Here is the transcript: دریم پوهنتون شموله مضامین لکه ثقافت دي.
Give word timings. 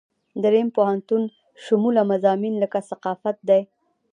دریم 0.43 0.67
پوهنتون 0.75 1.23
شموله 1.65 2.01
مضامین 2.11 2.53
لکه 2.63 2.79
ثقافت 2.89 3.37
دي. 3.47 3.61